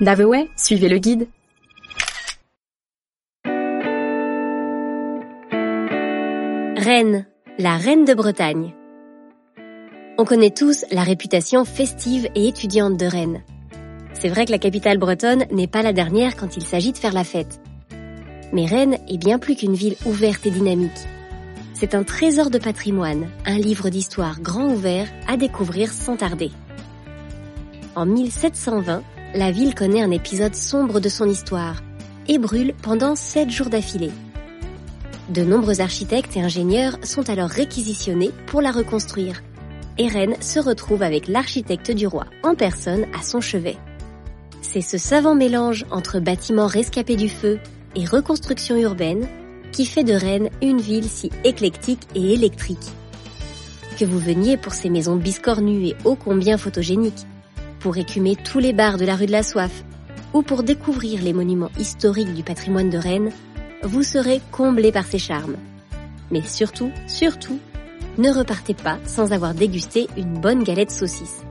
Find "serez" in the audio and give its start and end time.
64.02-64.40